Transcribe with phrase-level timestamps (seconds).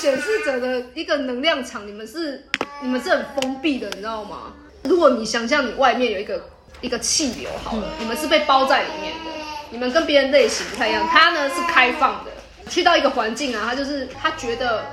[0.00, 2.42] 显示者的一个能量场，你们是
[2.80, 4.54] 你们是很封闭的，你知道吗？
[4.84, 6.42] 如果你想象你外面有一个
[6.80, 9.30] 一个气流好了，你们是被包在里面的，
[9.68, 12.30] 你们跟别人类型不太一样，他呢是开放的，
[12.70, 14.86] 去到一个环境啊，他就是他觉得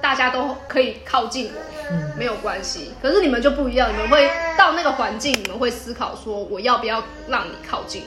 [0.00, 2.92] 大家都可以靠近我，没有关系。
[3.02, 8.02] 可是你们就不一样，你们会到那个环境，你们会思考说我要不要让你靠近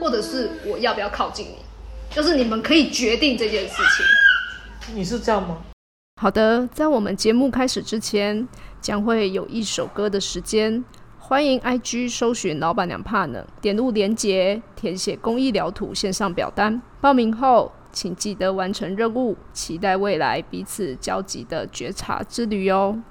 [0.00, 1.58] 或者是我要不要靠近你，
[2.12, 4.04] 就是你们可以决定这件事情。
[4.94, 5.58] 你是这样吗？
[6.20, 8.46] 好的，在我们节目开始之前，
[8.80, 10.84] 将会有一首歌的时间。
[11.18, 16.80] 欢迎 IG 搜寻“老板娘怕呢”，点入连结，填写公益疗土线上表单。
[17.00, 23.02] 报名后，请记得完成任务，期待未来彼此交集的觉察之旅哦。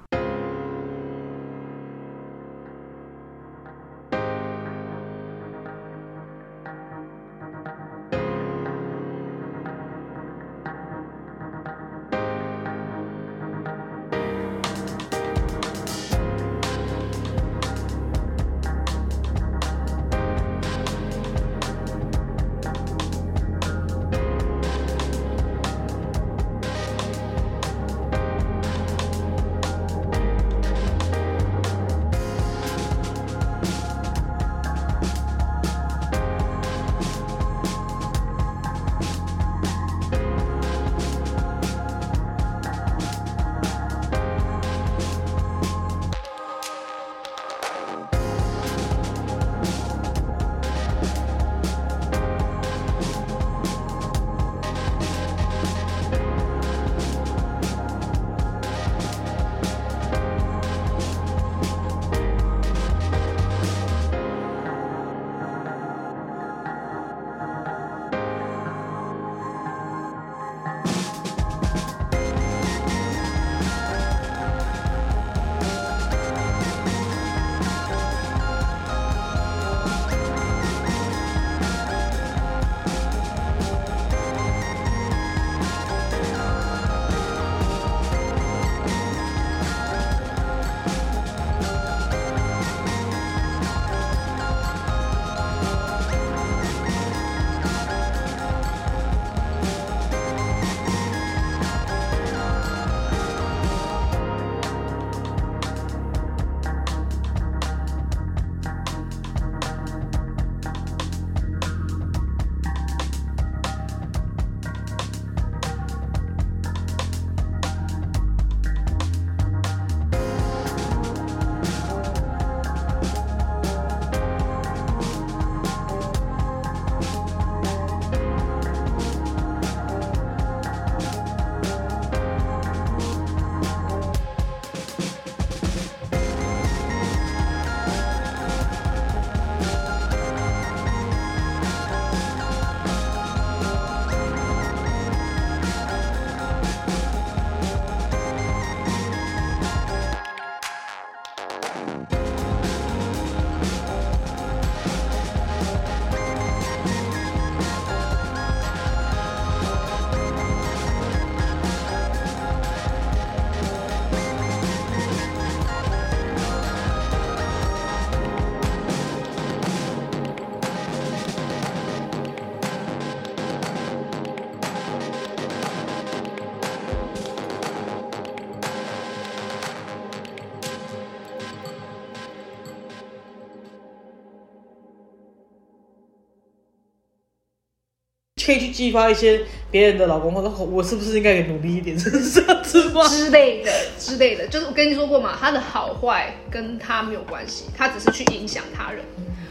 [188.46, 189.42] 可以去激发一些
[189.72, 193.06] 别人的老公，或者我是不是应该也努力一点，是这样子吗？
[193.08, 199.04] 之类的之类的，就是我跟你说过嘛，他的好坏跟他没有关系，他只是去影响他人，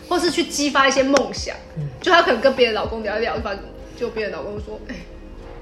[0.07, 1.53] 或是去激发一些梦想。
[1.99, 3.59] 就他可能跟别的老公聊一聊，就发现
[3.99, 4.95] 就别的老公说，哎、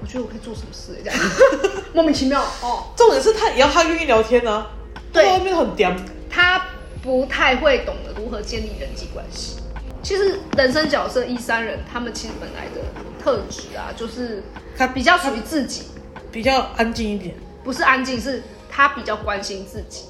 [0.00, 1.20] 我觉得我可以做什么事这样，
[1.92, 2.84] 莫名其妙哦。
[2.96, 4.70] 重点是他也要他愿意聊天啊，
[5.12, 5.92] 对在外面很屌，
[6.30, 6.68] 他
[7.02, 9.56] 不太会懂得如何建立人际关系。
[10.02, 12.82] 其实人生角色一三人，他们其实本来的
[13.24, 14.42] 特质啊，就是
[14.76, 15.84] 他比较属于自己，
[16.30, 17.34] 比较安静一点。
[17.64, 20.04] 不是安静，是他比较关心自己，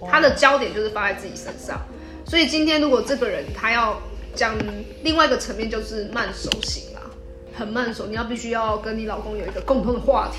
[0.00, 0.08] 哦。
[0.10, 1.78] 他的焦点就是放在自己身上。
[2.24, 4.00] 所以今天如果这个人他要
[4.34, 4.54] 讲
[5.02, 7.02] 另外一个层面，就是慢熟型啦，
[7.54, 10.38] 很慢熟，你要必须要跟你老公有一个共同的话题，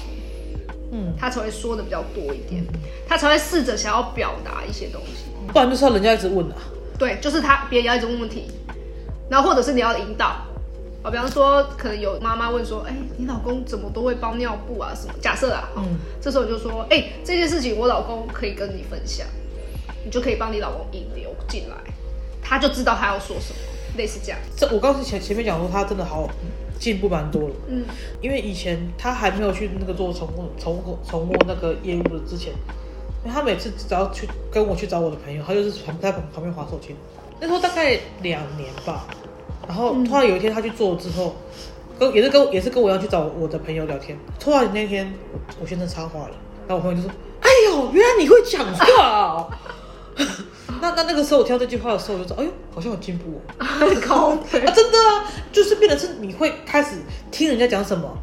[0.92, 2.64] 嗯，他才会说的比较多一点，
[3.08, 5.26] 他才会试着想要表达一些东西。
[5.54, 6.58] 不然就是要人家一直问啊。
[6.98, 8.48] 对，就是他别人要一直问问题，
[9.30, 10.47] 然后或者是你要引导，
[11.04, 14.94] 哦，比方说，可能有妈妈问说，哎、你老公怎么都会包尿布啊？
[14.96, 15.14] 什么？
[15.22, 19.26] 假设啊，哦嗯这时候你就说，哎、这件事情我老公可以跟你分享，
[20.04, 21.76] 你就可以帮你老公引流进来，
[22.42, 23.60] 他就知道他要说什么，
[23.96, 24.40] 类似这样。
[24.56, 26.28] 这我刚才前前面讲说他真的好
[26.80, 27.86] 进步蛮多了，嗯，
[28.22, 32.52] 因为以前他还没有去那个做宠物宠物宠物那个业务的之前，
[33.24, 36.96] 因为他每次只要去跟我去找我的朋友，他就是旁在旁旁边划手机。
[37.40, 39.06] 那时候大概两年吧，
[39.66, 41.36] 然后突然有一天他去做之后，
[41.98, 44.18] 跟也是跟也是跟我要去找我的朋友聊天。
[44.40, 45.14] 突然那天
[45.62, 46.36] 我先生插话了，
[46.68, 47.10] 然后我朋友就说
[47.42, 49.48] ：“哎呦，原来你会讲话啊。
[50.80, 53.66] ”那那那个时候我听到这句话的时候，我就说：“哎呦，好像有进步哦。
[54.08, 56.98] ”高啊，真的啊，就是变得是你会开始
[57.32, 58.16] 听人家讲什么。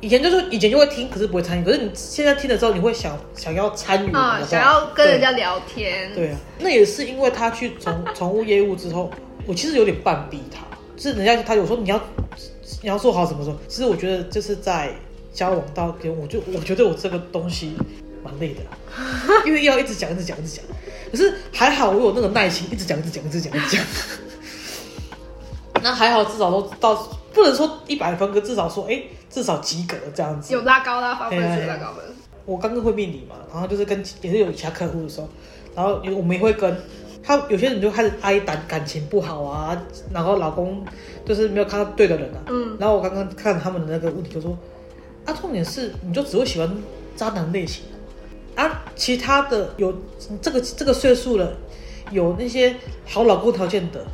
[0.00, 1.62] 以前就是以前就会听，可是不会参与。
[1.62, 4.10] 可是你现在听了之后，你会想想要参与
[4.46, 6.10] 想要跟人家聊天。
[6.14, 9.10] 对啊，那也是因为他去从宠物业务之后，
[9.50, 10.60] 我其实有点半逼他，
[10.96, 12.00] 就是人家他有说你要
[12.82, 14.92] 你要做好什么时候，其实我觉得就是在
[15.34, 17.74] 交往到跟我就我觉得我这个东西
[18.22, 18.60] 蛮累的，
[19.44, 20.64] 因为要一直讲一直讲一直讲，
[21.10, 23.84] 可是还好我有那个耐心，一直讲一直讲一直讲一直讲。
[25.82, 26.94] 那还好，至少都到
[27.34, 30.54] 不能说一百分，可至少说哎、至少及格这样子。
[30.54, 32.04] 有拉高拉高分拉高分。
[32.46, 35.28] 我刚刚会命理嘛，然后就是跟也是有其他客户的时候，
[35.74, 36.76] 然后我们也会跟
[37.22, 39.80] 他有些人就开始哀感感情不好啊，
[40.12, 40.84] 然后老公
[41.24, 42.76] 就是没有看到对的人啊，嗯。
[42.78, 44.56] 然后我刚刚看他们的那个问题就说，
[45.24, 46.70] 啊，重点是你就只会喜欢
[47.16, 47.84] 渣男类型
[48.56, 49.94] 啊，其他的有
[50.40, 51.52] 这个这个岁数了，
[52.10, 52.74] 有那些
[53.06, 54.04] 好老公条件的，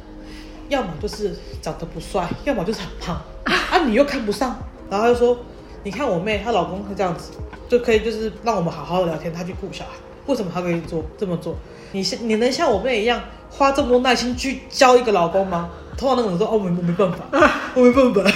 [0.68, 3.20] 要么就是长得不帅，要么就是很胖。
[3.46, 4.58] 啊，你又看不上，
[4.90, 5.38] 然后他就说，
[5.84, 7.30] 你看我妹她老公是这样子，
[7.68, 9.92] 就可以就是让我们好好的聊天，她去顾小孩，
[10.26, 11.56] 为什么他可以做这么做？
[11.92, 15.70] 你像你能像我妹一样花这么多耐心去教一个老公吗？
[15.96, 17.24] 通常那种人说哦，我没我没办法，
[17.74, 18.30] 我没办法。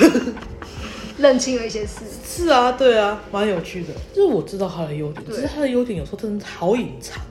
[1.19, 2.01] 认清了一些事。
[2.25, 3.89] 是啊，对啊，蛮有趣的。
[4.15, 7.29] 就是我知道他的优点，对只是他的优点有时候真的好隐藏啊。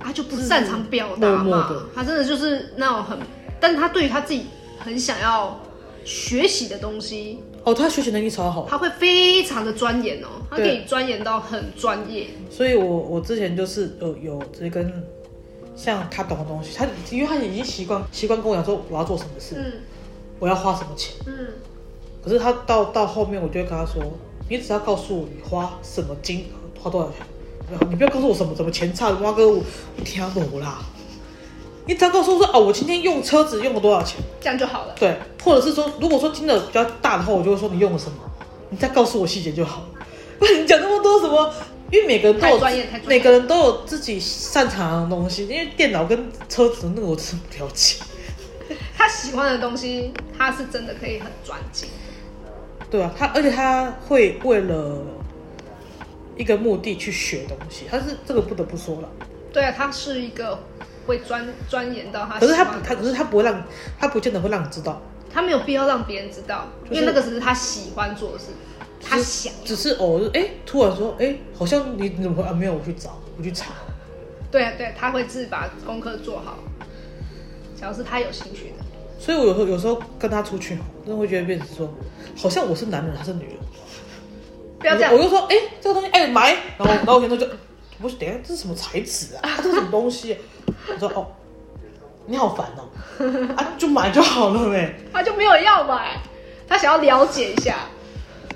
[0.00, 3.18] 他就不擅长表达嘛默默的，他真的就是那种很，
[3.58, 4.44] 但是他对于他自己
[4.78, 5.58] 很想要
[6.04, 12.28] 学习的东西，哦，他学习能力超好，他会非常的钻研哦，他可以钻研到很专业。
[12.50, 15.02] 所以我我之前就是有有直接跟
[15.74, 19.72] 像他懂的东西，他因为他已经习惯习惯跟我讲说我要做什么事，嗯。
[20.40, 21.14] 我要花什么钱。
[21.26, 21.46] 嗯，
[22.22, 24.02] 可是他到到后面，我就会跟他说，
[24.48, 27.18] 你只要告诉我你花什么金额，花多少钱，
[27.70, 29.62] 然后你不要告诉我什么什么钱差，挖哥我
[29.96, 30.84] 我听不啦。
[31.86, 34.94] 你只要告诉我说哦，我今天用车子用了多少钱，这样就好了。
[34.98, 38.16] 对，或者是说，如果说听的比较大的话，我就会说你用了什么，
[38.70, 39.88] 你再告诉我细节就好了。
[40.38, 41.52] 不然你讲那么多什么？
[41.90, 42.60] 因为每个人都有
[43.06, 45.46] 每个人都有自己擅长的东西。
[45.46, 48.02] 因为电脑跟车子那个我真的不了解。
[48.96, 51.88] 他喜欢的东西，他是真的可以很专精。
[52.90, 54.98] 对啊，他而且他会为了
[56.36, 59.08] 一个目的去学东西，他是这个不得不说了。
[59.52, 60.58] 对啊，他是一个
[61.06, 63.62] 会钻钻研到他可是他他可是他不会让
[63.98, 65.00] 他不见得会让你知道，
[65.32, 68.46] 他没有必要让别人知道，就是因为那个只是他喜欢做的事，
[69.00, 69.52] 他想。
[69.64, 73.72] 只是偶尔哎突然说哎好像你你怎么会啊没有我去找我去查，
[74.50, 76.58] 对啊，对，他会自己把功课做好，
[77.76, 78.84] 只要是他有兴趣的。
[79.18, 81.88] 所以我有时候有时候跟他出去，真的会觉得变成说
[82.36, 83.56] 好像我是男人，他是女人。
[84.78, 87.46] 不要这样我，就说哎、这个东西哎、买，然后然后我先生就
[87.98, 89.40] 不是等下这是什么材质啊？
[89.42, 90.36] 啊这是什么东西、
[90.94, 91.26] 我说哦，
[92.26, 94.94] 你好烦哦，啊就买就好了呗。
[95.12, 96.20] 他就没有要买，
[96.68, 97.76] 他想要了解一下。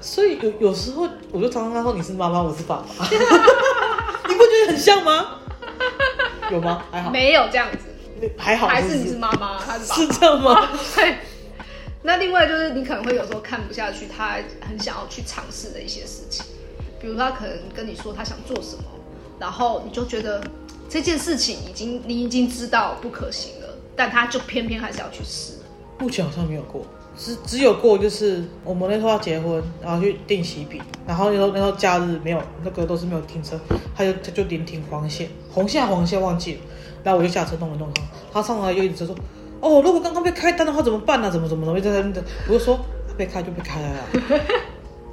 [0.00, 3.04] 所以有有时候我就常常跟他说你是妈妈，我是爸爸，
[4.28, 5.40] 你不觉得很像吗？
[6.50, 6.82] 有吗？
[6.90, 10.68] 还好，没有这样子，还好，还是你是妈妈，他是爸 是这样吗？
[10.94, 11.16] 对。
[12.02, 16.46] 那另外就是你可能会有时候看不下去，他很想要去尝试的一些事情，
[17.00, 18.84] 比如他可能跟你说他想做什么，
[19.40, 20.40] 然后你就觉得
[20.88, 25.54] 这件事情已经你已经知道不可行了，但他就偏偏还是要去试。
[25.98, 26.82] 目前好像没有过，
[27.16, 33.58] 只只有过就是我们那时候要结婚，然后去订喜饼，然后那时候那时候假日没有那个都是没有停车，
[33.94, 36.60] 他就他就连停黄线，红线黄线忘记了，
[37.02, 38.02] 然后我就下车弄一弄他，
[38.32, 39.14] 他上来又一直说，
[39.60, 42.78] 哦，如果刚刚被开单的话怎么办呢、怎么怎么怎么一直在那边，我就说
[43.16, 44.04] 被开就被开了呀，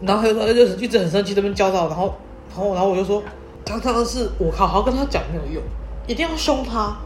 [0.02, 2.14] 然后他就说就是一直很生气，这边焦躁，然后
[2.52, 3.24] 然后然后我就说，
[3.66, 5.64] 常常是我好好跟他讲没有用，
[6.08, 6.98] 一定要凶他，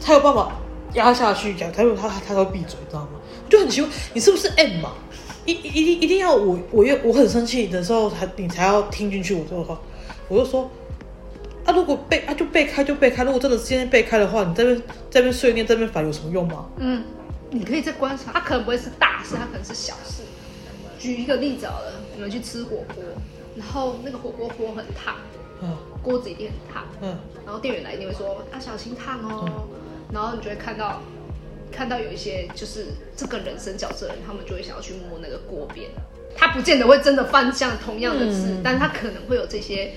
[0.00, 0.52] 才有办法
[0.94, 3.08] 压下去讲，才有他他他会闭嘴，知道吗？
[3.44, 4.92] 我就很奇怪，你是不是 M 嘛？
[5.44, 9.78] 一一一定一定要我我越我很生气的时候才你才要听进去我说的话，
[10.28, 10.70] 我就说。
[11.64, 16.64] 啊，如果被啊就被开就被开，如果真的今天被开的话，你在那边在那边碎念在那边烦有什么用吗？
[16.78, 17.04] 嗯，
[17.50, 20.22] 你可以再观察，他可能不会是大事，他可能是小事。
[20.98, 23.04] 举一个例子好了，你们去吃火锅，
[23.54, 25.16] 然后那个火锅锅很烫，
[25.60, 27.16] 嗯锅子一定很烫，嗯。
[27.44, 29.68] 然后店员来一定会说啊小心烫哦，
[30.12, 31.00] 然后你就会看到
[31.72, 32.86] 看到有一些就是
[33.16, 35.88] 这个人生角色的人，他们就会想要去摸那个锅边，
[36.36, 38.60] 他不见得会真的犯像同样的事，嗯。
[38.62, 39.92] 但他可能会有这些，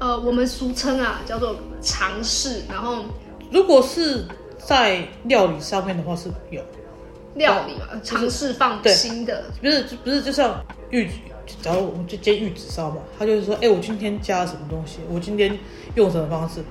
[0.00, 3.04] 呃，我们俗称啊叫做尝试，然后
[3.50, 4.24] 如果是
[4.58, 6.62] 在料理上面的话是有，
[7.34, 8.92] 料理嘛，尝试放对。
[8.92, 11.12] 新的，不是不是就像玉子，
[11.62, 15.58] 假如我们就煎玉子烧嘛，他就是说，哎、我今天加了什么东西，我今天
[15.94, 16.62] 用什么方式，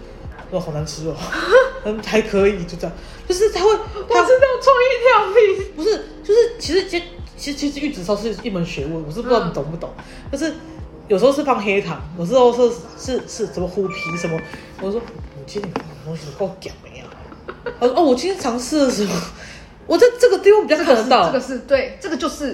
[0.50, 1.16] 说好难吃哦，
[1.86, 2.96] 嗯，还可以，就这样，
[3.28, 3.78] 就是他会，我
[4.10, 7.06] 他知道创意料理，不是，就是其实其实
[7.38, 9.90] 其实其实玉子烧是一门学问，我是不知道你懂不懂，
[10.32, 10.54] 但是
[11.08, 14.40] 有时候是放黑糖，有时候是是是什么虎皮什么，
[14.82, 15.00] 我说
[15.36, 17.08] 你今天你放的东西够屌没啊？
[17.80, 19.12] 他说哦，我今天尝试了什么？
[19.86, 22.54] 我在这个地方比较看得到，这个是对，这个就是